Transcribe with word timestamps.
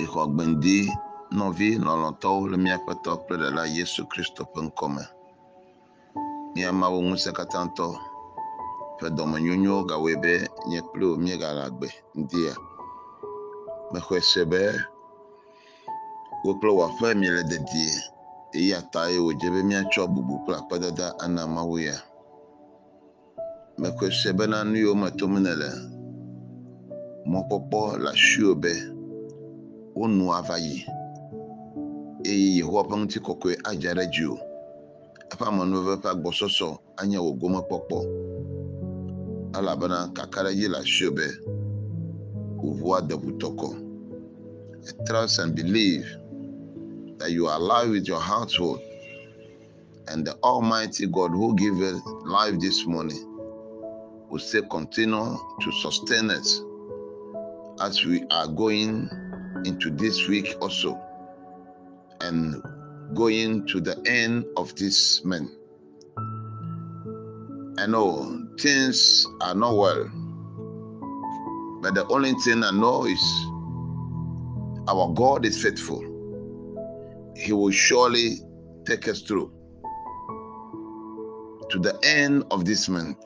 Mixɔ 0.00 0.22
gbeŋdi 0.34 0.76
nɔvi 1.36 1.68
lɔlɔ̃tɔwo 1.86 2.42
le 2.50 2.56
míaƒe 2.64 2.92
tɔ 3.04 3.12
kple 3.22 3.34
ɖela 3.42 3.62
Yesu 3.76 4.00
Kristo 4.10 4.42
ƒe 4.52 4.60
ŋkɔme. 4.68 5.04
Mía 6.52 6.70
Mawu 6.80 6.98
ŋusẽkatãtɔ 7.08 7.86
ƒe 8.98 9.06
dɔmenyonyo 9.16 9.74
gawɔe 9.88 10.12
be 10.22 10.34
nye 10.68 10.80
kpli 10.88 11.04
wò 11.10 11.16
míegale 11.24 11.62
agbe 11.68 11.88
ŋdia. 12.20 12.52
Mexɔe 13.92 14.18
se 14.30 14.42
be 14.50 14.60
wò 16.44 16.50
kple 16.58 16.70
wò 16.78 16.82
aƒe 16.88 17.08
miele 17.20 17.42
dedie 17.50 17.92
eya 18.58 18.78
tae 18.92 19.16
wòdze 19.24 19.48
be 19.54 19.60
míatsɔ 19.68 20.02
bubu 20.12 20.34
kple 20.42 20.54
akpedada 20.60 21.06
ana 21.24 21.42
Mawu 21.54 21.76
ya. 21.86 21.96
Mexɔe 23.80 24.08
se 24.20 24.30
bena 24.38 24.58
nu 24.64 24.76
yiwo 24.82 24.94
me 25.02 25.08
tom 25.18 25.32
nèle 25.44 25.70
mɔkpɔkpɔ 27.32 27.80
le 28.02 28.08
asiwò 28.16 28.54
be 28.62 28.72
wo 29.94 30.32
ava 30.38 30.56
yi 30.58 30.86
eye 32.30 32.56
Yehowa 32.58 32.82
ƒe 32.88 32.94
ŋutikɔkɔe 33.00 33.50
adze 33.68 33.90
ɖe 33.96 34.04
dziwò. 34.12 34.36
Eƒe 35.32 35.44
amenuveve 35.48 35.96
ƒe 36.02 36.08
agbɔsɔsɔ 36.14 36.68
anye 37.00 37.18
wò 37.24 37.30
gomekpɔkpɔ 37.40 37.98
elabena 39.58 39.98
kakaɖedzi 40.16 40.66
le 40.72 40.78
asiwò 40.82 41.10
be 41.16 41.26
wò 42.62 42.70
ʋu 42.78 42.88
ade 42.98 43.14
ʋutɔkɔ. 43.22 43.68
Trust 45.06 45.38
and 45.40 45.54
believe 45.54 46.06
that 47.18 47.30
you 47.32 47.46
are 47.46 47.58
alive 47.60 47.90
with 47.90 48.06
your 48.08 48.20
household 48.20 48.80
and 50.08 50.26
the 50.26 50.34
Almighty 50.42 51.06
God 51.06 51.30
who 51.32 51.54
gave 51.54 51.76
us 51.82 52.00
life 52.24 52.58
this 52.60 52.86
morning 52.86 53.22
will 54.30 54.38
still 54.38 54.66
continue 54.68 55.36
to 55.60 55.72
sustain 55.82 56.30
us 56.30 56.62
as 57.80 58.04
we 58.04 58.24
are 58.30 58.46
going 58.48 59.08
into 59.64 59.90
this 59.90 60.28
week 60.28 60.54
also 60.60 61.00
and 62.20 62.62
going 63.14 63.66
to 63.66 63.80
the 63.80 64.00
end 64.06 64.44
of 64.56 64.74
this 64.76 65.24
month. 65.24 65.50
I 67.78 67.86
know 67.86 68.46
things 68.60 69.26
are 69.40 69.54
not 69.54 69.76
well, 69.76 70.10
but 71.82 71.94
the 71.94 72.06
only 72.10 72.34
thing 72.44 72.62
I 72.62 72.70
know 72.70 73.06
is 73.06 73.22
our 74.88 75.12
God 75.14 75.46
is 75.46 75.62
faithful. 75.62 76.00
He 77.36 77.52
will 77.52 77.70
surely 77.70 78.38
take 78.86 79.08
us 79.08 79.22
through 79.22 79.52
to 81.70 81.78
the 81.78 81.98
end 82.02 82.44
of 82.50 82.64
this 82.64 82.88
month, 82.88 83.16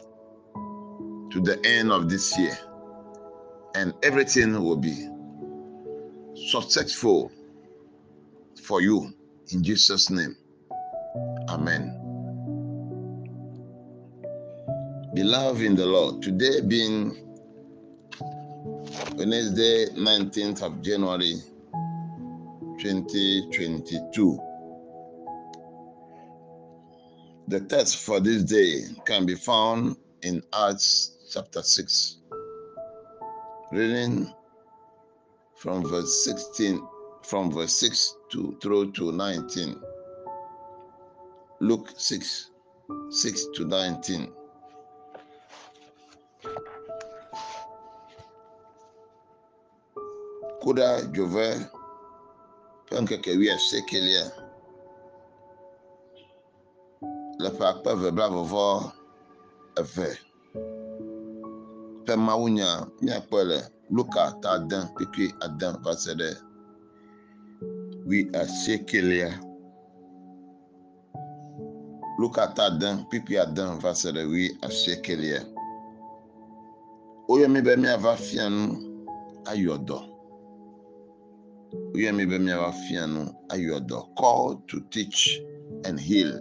to 1.32 1.40
the 1.40 1.60
end 1.64 1.90
of 1.90 2.08
this 2.08 2.38
year, 2.38 2.56
and 3.74 3.92
everything 4.02 4.62
will 4.62 4.76
be 4.76 5.08
successful 6.34 7.30
for 8.62 8.80
you 8.80 9.12
in 9.52 9.62
Jesus' 9.62 10.10
name. 10.10 10.36
Amen. 11.48 12.00
Beloved 15.14 15.62
in 15.62 15.76
the 15.76 15.86
Lord, 15.86 16.22
today 16.22 16.60
being 16.60 17.24
Wednesday, 19.16 19.86
19th 19.94 20.62
of 20.62 20.82
January 20.82 21.36
2022. 22.80 24.40
The 27.46 27.60
text 27.60 27.98
for 27.98 28.18
this 28.20 28.42
day 28.42 28.82
can 29.04 29.26
be 29.26 29.34
found 29.34 29.96
in 30.22 30.42
Acts 30.52 31.12
chapter 31.32 31.62
6, 31.62 32.16
reading 33.70 34.32
from 35.54 35.84
verse 35.84 36.24
16, 36.24 36.82
from 37.22 37.50
verse 37.50 37.74
6 37.78 38.16
to 38.32 38.56
through 38.60 38.92
to 38.92 39.12
19. 39.12 39.80
Luke 41.60 41.88
6, 41.96 42.50
6 43.10 43.46
to 43.54 43.64
19. 43.64 44.32
Kuda 50.62 50.88
dzove 51.12 51.48
ƒe 52.90 52.96
ŋkeke 53.02 53.30
wuiasiekelia 53.38 54.24
le 57.42 57.48
ƒe 57.56 57.64
akpe 57.70 57.90
eve 57.94 58.08
eve 59.80 60.08
ƒe 62.06 62.16
mawunya 62.16 62.68
míakpɔe 63.02 63.42
le 63.50 63.58
Luka 63.90 64.32
ta 64.42 64.50
ade 64.56 64.76
kpikpui 64.94 65.26
ade 65.44 65.66
va 65.84 65.92
se 65.96 66.12
ɖe 66.18 66.28
wuiasiekelia. 68.06 69.30
Luka 72.18 72.44
ta 72.56 72.64
ade 72.66 72.88
kpikpui 73.08 73.36
ade 73.38 73.62
va 73.82 73.94
se 73.94 74.08
ɖe 74.14 74.22
wuiasiekelia. 74.30 75.40
Woyɔ 77.28 77.48
mi 77.52 77.60
be 77.60 77.76
míava 77.76 78.16
fia 78.16 78.48
nu 78.48 78.64
ayɔ 79.50 79.74
dɔ. 79.88 79.98
Woyɔ 81.92 82.10
mi 82.16 82.24
be 82.26 82.38
míava 82.38 82.72
fia 82.72 83.06
nu 83.06 83.20
ayɔ 83.48 83.80
dɔ. 83.88 83.98
Call 84.18 84.62
to 84.68 84.80
teach 84.90 85.40
and 85.84 86.00
heal. 86.00 86.32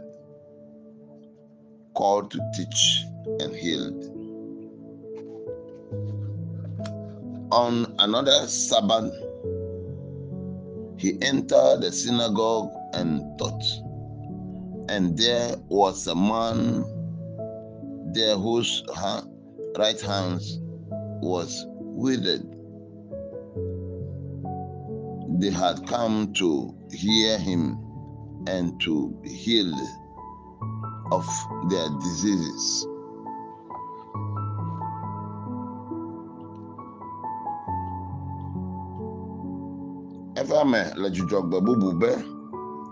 Call 1.93 2.23
to 2.27 2.39
teach 2.55 3.05
and 3.39 3.53
heal. 3.53 4.12
On 7.53 7.85
another 7.99 8.47
Sabbath, 8.47 9.13
he 10.97 11.21
entered 11.21 11.81
the 11.81 11.91
synagogue 11.91 12.71
and 12.93 13.21
taught. 13.37 13.63
And 14.89 15.15
there 15.15 15.55
was 15.69 16.07
a 16.07 16.15
man 16.15 16.83
there 18.11 18.35
whose 18.37 18.81
right 19.77 20.01
hand 20.01 20.41
was 21.21 21.67
withered. 21.69 22.41
They 25.39 25.51
had 25.51 25.85
come 25.85 26.33
to 26.33 26.73
hear 26.91 27.37
him 27.37 27.77
and 28.47 28.81
to 28.81 29.15
be 29.21 29.29
healed 29.29 29.79
of 31.11 31.23
their 31.69 31.87
diseases. 32.01 32.87
Eva 40.43 40.65
me 40.71 40.81
le 41.01 41.07
dzudzɔgbe 41.13 41.57
bubu 41.65 41.89
be 42.01 42.11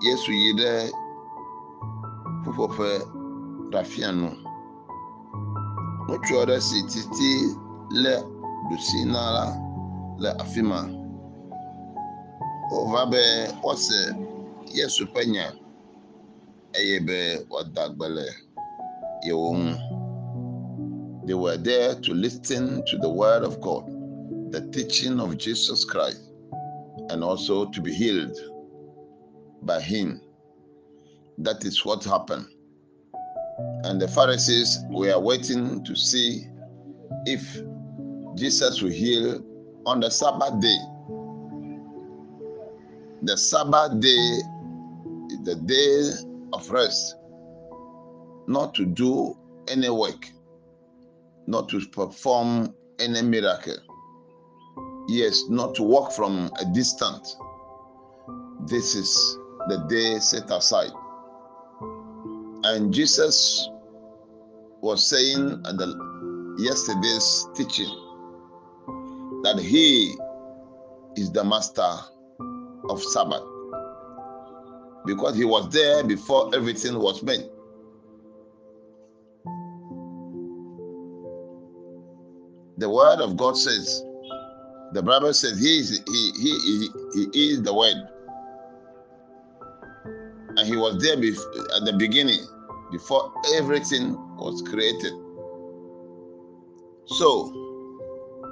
Yesu 0.05 0.31
yi 0.41 0.49
ɖe 0.59 0.71
ƒuƒoƒe 2.43 2.89
ɖafia 3.71 4.09
nu. 4.19 4.29
Ŋutsu 6.07 6.33
aɖe 6.41 6.55
si 6.67 6.79
titi 6.91 7.31
lé 8.03 8.13
ɖusi 8.67 8.99
na 9.13 9.21
la 9.35 9.45
le 10.23 10.29
afi 10.41 10.61
ma. 10.69 10.79
Wova 12.71 13.01
be 13.11 13.21
woase 13.63 13.99
Yesu 14.77 15.03
ƒe 15.13 15.21
nya 15.33 15.45
eye 16.79 16.97
be 17.07 17.17
woada 17.51 17.83
gbe 17.95 18.07
le 18.15 18.25
yewo 19.25 19.49
ŋu. 19.61 19.71
They 21.25 21.33
were 21.43 21.57
there 21.57 21.95
to 21.95 22.13
listen 22.13 22.81
to 22.87 22.97
the 22.97 23.09
word 23.09 23.43
of 23.43 23.59
God, 23.61 23.85
the 24.53 24.61
teaching 24.73 25.19
of 25.19 25.37
Jesus 25.37 25.83
Christ, 25.85 26.30
and 27.11 27.25
also 27.25 27.65
to 27.65 27.81
be 27.81 27.93
healed 27.93 28.37
by 29.63 29.81
him. 29.81 30.21
That 31.37 31.65
is 31.65 31.83
what 31.85 32.03
happened. 32.05 32.47
And 33.83 34.01
the 34.01 34.07
Pharisees 34.07 34.79
were 34.89 35.19
waiting 35.19 35.83
to 35.83 35.95
see 35.95 36.47
if 37.25 37.41
Jesus 38.35 38.81
will 38.81 38.91
heal 38.91 39.43
on 39.85 39.99
the 39.99 40.09
Sabbath 40.09 40.61
day. 40.61 40.77
The 43.23 43.37
Sabbath 43.37 43.99
day 43.99 44.39
is 45.29 45.41
the 45.43 45.55
day 45.65 46.11
of 46.53 46.69
rest, 46.71 47.17
not 48.47 48.73
to 48.75 48.85
do 48.85 49.37
any 49.67 49.89
work, 49.89 50.29
not 51.45 51.67
to 51.69 51.85
perform 51.87 52.73
any 52.99 53.21
miracle. 53.21 53.90
Yes, 55.07 55.43
not 55.49 55.75
to 55.75 55.83
walk 55.83 56.11
from 56.13 56.51
a 56.59 56.65
distance. 56.73 57.35
This 58.67 58.95
is 58.95 59.37
the 59.67 59.85
day 59.89 60.19
set 60.19 60.49
aside. 60.51 60.91
And 62.63 62.93
Jesus 62.93 63.67
was 64.81 65.07
saying 65.07 65.63
at 65.65 65.77
the 65.77 66.55
yesterday's 66.59 67.47
teaching 67.55 67.89
that 69.43 69.59
he 69.59 70.15
is 71.15 71.31
the 71.31 71.43
master 71.43 71.93
of 72.89 73.01
Sabbath 73.01 73.43
because 75.05 75.35
he 75.35 75.45
was 75.45 75.69
there 75.69 76.03
before 76.03 76.55
everything 76.55 76.99
was 76.99 77.23
made. 77.23 77.49
The 82.77 82.89
word 82.89 83.19
of 83.21 83.37
God 83.37 83.57
says 83.57 84.03
The 84.93 85.01
Bible 85.01 85.33
says 85.33 85.59
he 85.59 85.79
is 85.79 86.01
he 86.05 86.31
he 86.35 86.89
he, 87.13 87.29
he 87.33 87.51
is 87.51 87.61
the 87.61 87.73
word. 87.73 87.95
And 90.57 90.67
he 90.67 90.75
was 90.75 91.01
there 91.01 91.15
bef- 91.15 91.77
at 91.77 91.85
the 91.85 91.93
beginning, 91.97 92.45
before 92.91 93.33
everything 93.55 94.15
was 94.35 94.61
created. 94.63 95.13
So 97.05 97.53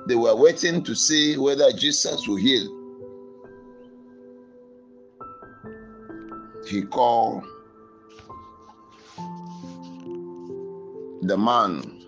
they 0.07 0.15
were 0.15 0.35
waiting 0.35 0.81
to 0.83 0.95
see 0.95 1.37
whether 1.37 1.71
Jesus 1.73 2.25
will 2.25 2.37
heal. 2.37 2.75
He 6.67 6.83
called 6.83 7.43
the 11.23 11.37
man 11.37 12.01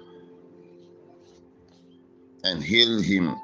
and 2.46 2.64
healed 2.64 3.04
him. 3.04 3.36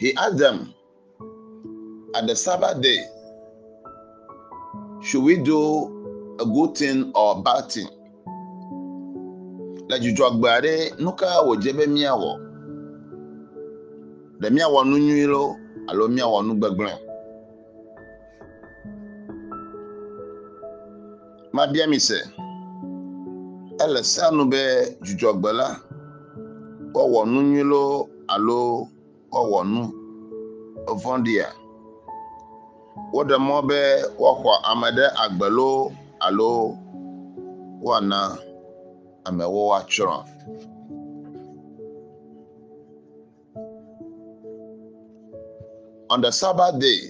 He 0.00 0.16
asked 0.16 0.38
them, 0.38 0.72
at 2.16 2.26
the 2.26 2.34
Sabbath 2.34 2.80
day, 2.80 3.04
should 5.02 5.22
we 5.22 5.36
do 5.36 6.36
a 6.40 6.46
good 6.46 6.74
thing 6.74 7.12
or 7.14 7.36
a 7.36 7.42
bad 7.42 7.70
thing? 7.70 7.90
Le 9.90 9.98
dzudzɔ 10.00 10.26
gbe 10.38 10.48
aɖe 10.56 10.74
nu 11.02 11.12
ka 11.12 11.26
wòdze 11.46 11.76
be 11.76 11.84
míawɔ? 11.86 12.30
Ɖe 14.40 14.48
míawɔ 14.54 14.80
nu 14.88 14.96
nyui 15.06 15.26
lo 15.26 15.42
alo 15.90 16.08
míawɔ 16.08 16.46
nu 16.46 16.54
gbegblẽ? 16.56 16.96
Mabia 21.52 21.86
mi 21.86 21.98
se, 22.00 22.18
ele 23.84 24.02
sea 24.02 24.30
nu 24.30 24.48
be 24.48 24.62
dzudzɔgbe 25.04 25.50
la 25.52 25.68
woawɔ 26.94 27.26
nu 27.28 27.42
nyui 27.42 27.64
lo 27.68 28.08
alo 28.28 28.88
woawɔ 29.32 29.58
nu 29.72 29.82
vɔ̃ɖia? 31.02 31.48
Woɖe 33.14 33.36
mɔ 33.46 33.56
be 33.68 33.78
woaxɔ 34.22 34.52
ame 34.70 34.88
ɖe 34.96 35.06
agbe 35.22 35.46
lo 35.56 35.70
alo 36.26 36.50
woana 37.84 38.20
amewo 39.26 39.60
woatsrɔ̃. 39.70 40.20
On 46.12 46.20
the 46.20 46.32
Sabbath 46.32 46.80
day, 46.80 47.00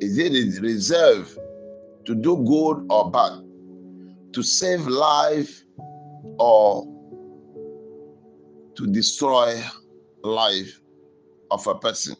is 0.00 0.16
it 0.16 0.62
reserved 0.62 1.36
to 2.04 2.14
do 2.14 2.36
good 2.44 2.86
or 2.88 3.10
bad, 3.10 3.32
to 4.32 4.42
save 4.42 4.86
life 4.86 5.64
or 6.38 6.86
to 8.76 8.86
destroy 8.86 9.60
life 10.22 10.80
of 11.54 11.66
a 11.68 11.74
person? 11.76 12.16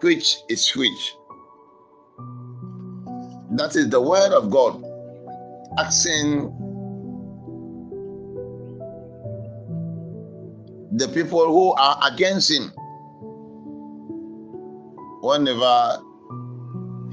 Which 0.00 0.36
is 0.48 0.68
which? 0.76 1.16
That 3.56 3.74
is 3.74 3.90
the 3.90 4.00
word 4.00 4.32
of 4.32 4.50
God 4.50 4.82
asking 5.78 6.52
the 10.92 11.08
people 11.08 11.44
who 11.46 11.72
are 11.72 11.98
against 12.10 12.50
him 12.50 12.70
whenever 15.22 15.98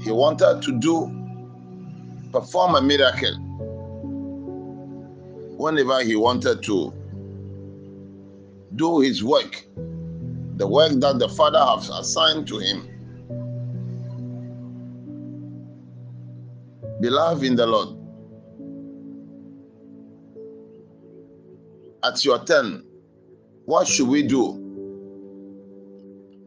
he 0.00 0.12
wanted 0.12 0.62
to 0.62 0.78
do 0.78 1.10
perform 2.32 2.76
a 2.76 2.82
miracle 2.82 3.36
whenever 5.56 6.02
he 6.02 6.14
wanted 6.16 6.62
to 6.62 6.92
do 8.76 9.00
his 9.00 9.22
work 9.24 9.64
the 10.56 10.66
work 10.66 10.92
that 10.92 11.18
the 11.18 11.28
father 11.28 11.58
has 11.58 11.88
assigned 11.90 12.46
to 12.48 12.58
him. 12.58 12.88
Beloved 17.00 17.44
in 17.44 17.56
the 17.56 17.66
lord. 17.66 17.88
At 22.02 22.24
your 22.24 22.44
turn 22.44 22.84
what 23.66 23.88
should 23.88 24.08
we 24.08 24.22
do? 24.22 24.60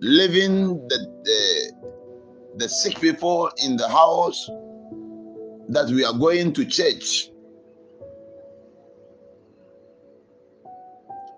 Leaving 0.02 0.88
the, 0.88 0.98
the 1.24 1.72
the 2.58 2.70
sick 2.70 3.00
people 3.00 3.50
in 3.64 3.78
the 3.78 3.88
house 3.88 4.48
that 5.70 5.90
we 5.90 6.04
are 6.06 6.14
going 6.14 6.54
to 6.54 6.66
church 6.66 7.30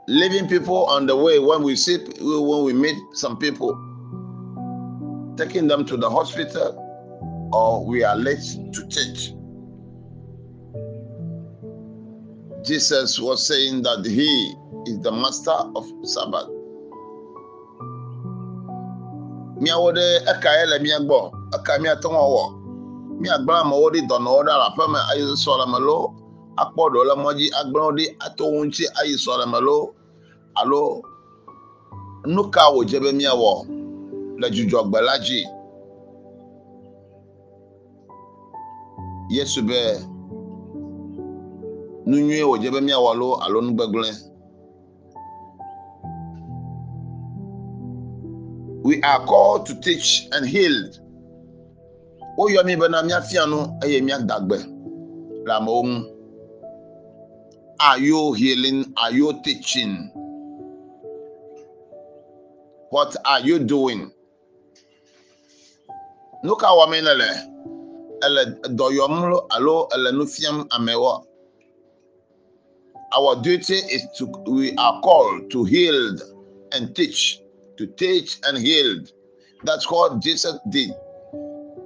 leaving 0.10 0.48
people 0.48 0.86
on 0.88 1.06
the 1.06 1.16
way 1.16 1.38
when 1.38 1.62
we 1.62 1.76
see 1.76 1.98
when 2.20 2.64
we 2.64 2.74
meet 2.74 2.98
some 3.14 3.38
people 3.38 3.78
taking 5.38 5.68
them 5.68 5.86
to 5.86 5.96
the 5.98 6.10
hospital 6.10 6.74
or 7.54 7.86
we 7.86 8.04
are 8.04 8.16
late 8.16 8.42
to 8.74 8.88
church. 8.88 9.34
Jesus 12.66 13.20
was 13.20 13.46
saying 13.48 13.84
that 13.84 14.04
he 14.04 14.56
is 14.88 15.00
the 15.02 15.12
master 15.12 15.52
of 15.52 15.86
sabbath. 16.04 16.50
Eka 19.62 20.50
ɖi 27.86 28.18
ato 28.20 28.50
alo 30.62 31.02
nu 32.34 32.44
ka 32.54 32.64
wòdze 32.76 32.98
be 33.04 33.10
miawɔ 33.20 33.52
le 34.40 34.48
dzudzɔgbe 34.54 35.00
la 35.08 35.16
dzi. 35.26 35.42
Yesu 39.36 39.62
be 39.70 39.80
nu 42.08 42.16
nyuie 42.26 42.44
wòdze 42.50 42.70
be 42.74 42.80
miawɔ 42.88 43.12
lo 43.20 43.28
alo 43.44 43.60
nu 43.62 43.72
gbegblẽ 43.78 44.12
we 48.84 49.02
are 49.04 49.24
called 49.26 49.66
to 49.68 49.74
teach 49.82 50.28
and 50.32 50.46
heal. 50.48 50.78
Woyɔ 52.38 52.66
mi 52.66 52.76
bena 52.76 53.04
míafia 53.04 53.44
nu 53.52 53.58
eye 53.84 54.00
míada 54.02 54.36
gbe 54.46 54.58
le 55.46 55.54
amewo 55.58 55.82
ŋu. 55.84 55.98
Are 57.82 58.00
you 58.00 58.34
healing? 58.34 58.94
Are 58.98 59.12
you 59.12 59.32
teaching 59.44 60.12
what 62.90 63.16
are 63.26 63.40
you 63.42 63.60
doing 63.60 64.12
ka 66.60 66.68
wɔm 66.68 66.92
ne 66.92 67.14
le 67.14 67.30
ele 68.26 68.44
dɔyɔm 68.76 69.30
lo 69.32 69.48
alo 69.52 69.88
ele 69.94 70.12
nu 70.12 70.26
fiam 70.26 70.68
amewo 70.72 71.26
our 73.18 73.36
duty 73.42 73.76
is 73.90 74.06
to 74.18 74.26
we 74.46 74.76
are 74.78 75.02
called 75.02 75.50
to 75.50 75.64
heal 75.64 76.16
and 76.74 76.96
teach 76.96 77.42
to 77.80 77.88
teach 77.88 78.38
and 78.44 78.58
heal. 78.58 79.00
That's 79.64 79.90
what 79.90 80.20
Jesus 80.20 80.60
did. 80.70 80.92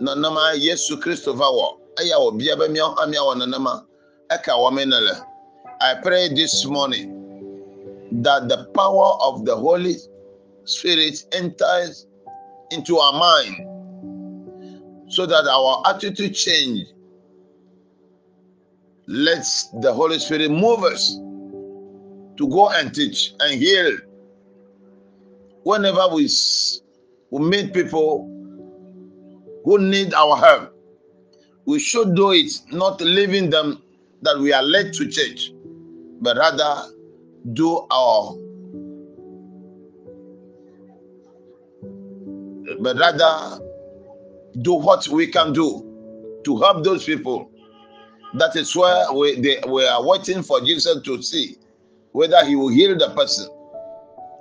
Nanama 0.02 0.58
Yesu 0.58 1.00
Christo 1.00 1.34
vawo. 1.34 1.78
Aya 2.00 2.20
wo 2.20 2.32
bia 2.32 2.58
be 2.58 2.68
miao 2.68 2.96
amia 2.96 3.24
wo 3.24 3.36
nanama. 3.36 3.86
Eka 4.32 4.58
wo 4.58 4.72
menele. 4.72 5.24
I 5.82 5.96
pray 6.02 6.30
this 6.34 6.66
morning 6.66 7.14
that 8.24 8.50
the 8.50 8.66
power 8.74 9.18
of 9.22 9.46
the 9.46 9.56
Holy 9.56 9.94
Spirit 9.94 10.13
enters 11.34 12.08
into 12.72 12.98
our 12.98 13.14
mind 13.20 13.68
so 15.12 15.26
that 15.26 15.46
our 15.48 15.84
attitude 15.88 16.34
change. 16.34 16.88
Let 19.06 19.46
the 19.82 19.94
Holy 19.94 20.18
Spirit 20.18 20.50
move 20.50 20.84
us 20.84 21.16
to 22.38 22.48
go 22.50 22.70
and 22.70 22.94
teach 22.94 23.34
and 23.40 23.62
heal 23.62 23.98
whenever 25.64 26.08
we, 26.14 26.30
we 27.32 27.40
meet 27.50 27.74
people 27.74 28.30
who 29.66 29.80
need 29.80 30.14
our 30.14 30.38
help, 30.38 30.74
we 31.66 31.80
should 31.80 32.16
do 32.16 32.32
it, 32.32 32.52
not 32.72 33.00
leaving 33.02 33.50
them 33.50 33.82
that 34.22 34.38
we 34.40 34.52
are 34.54 34.64
late 34.64 34.94
to 34.94 35.08
church, 35.08 35.52
but 36.22 36.38
rather 36.38 36.90
do 37.54 37.86
our 37.92 38.36
but 42.84 42.98
rather 42.98 43.60
do 44.62 44.74
what 44.74 45.08
we 45.08 45.28
can 45.28 45.54
do 45.54 46.42
to 46.46 46.58
help 46.58 46.84
those 46.84 47.06
people. 47.06 47.50
That 48.36 48.56
is 48.56 48.76
where 48.76 49.12
we, 49.14 49.40
they, 49.40 49.62
we 49.68 49.86
are 49.86 50.06
waiting 50.06 50.44
for 50.44 50.60
Jesus 50.62 51.02
to 51.04 51.22
see 51.22 51.58
whether 52.12 52.44
he 52.46 52.56
will 52.56 52.70
heal 52.70 52.98
the 52.98 53.10
person 53.16 53.48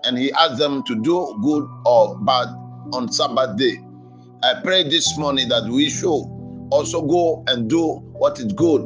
and 0.05 0.19
he 0.19 0.33
asked 0.33 0.59
them 0.59 0.83
to 0.85 0.95
do 1.03 1.39
good 1.43 1.69
or 1.87 2.19
bad 2.19 2.49
on 2.93 3.11
Sabbath 3.13 3.57
day. 3.57 3.81
I 4.43 4.61
pray 4.63 4.83
this 4.83 5.17
morning 5.17 5.49
that 5.49 5.69
we 5.71 5.89
should 5.89 6.25
also 6.71 7.03
go 7.03 7.45
and 7.47 7.71
do 7.71 7.99
what 8.13 8.39
is 8.41 8.53
good 8.53 8.83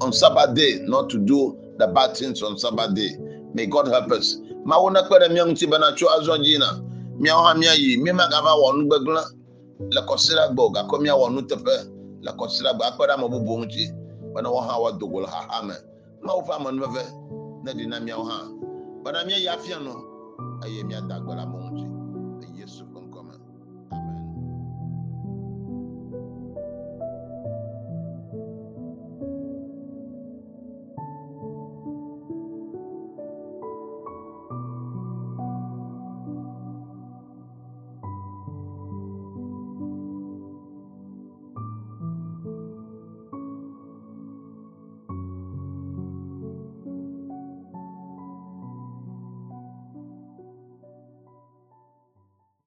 on 0.00 0.12
Sabbath 0.12 0.54
day, 0.56 0.78
not 0.84 1.10
to 1.10 1.18
do 1.18 1.58
the 1.78 1.88
bad 1.88 2.16
things 2.16 2.42
on 2.42 2.56
Sabbath 2.58 2.94
day. 2.94 3.10
May 3.52 3.66
God 3.66 3.88
help 3.88 4.10
us. 4.12 4.36
miawo 7.20 7.42
hã 7.46 7.52
miayi 7.54 7.96
miama 8.02 8.24
gava 8.32 8.52
wɔ 8.60 8.68
nu 8.76 8.82
gbegblẽ 8.88 9.24
le 9.94 10.00
kɔsira 10.08 10.44
gbɔ 10.54 10.62
gakɔ 10.74 10.96
miawɔ 11.04 11.24
nu 11.34 11.40
teƒe 11.48 11.76
le 12.24 12.30
kɔsira 12.38 12.70
gbɔ 12.76 12.82
akpe 12.88 13.02
ɖe 13.08 13.12
ame 13.14 13.26
bubu 13.32 13.52
ŋuti 13.60 13.84
bena 14.34 14.48
wo 14.50 14.60
hã 14.60 14.74
woado 14.82 15.06
go 15.12 15.20
le 15.20 15.26
haxa 15.26 15.62
me. 15.66 15.74
Mawo 16.24 16.40
ƒe 16.46 16.52
amenuveve 16.56 17.02
ne 17.64 17.70
ɖi 17.72 17.84
na 17.88 18.00
miawo 18.00 18.24
hã 18.30 18.38
bena 19.04 19.24
miayi 19.26 19.46
afia 19.48 19.76
nɔ 19.78 19.92
eye 20.64 20.82
miada 20.84 21.20
gbe 21.20 21.32
le 21.34 21.42
amewo. 21.42 21.63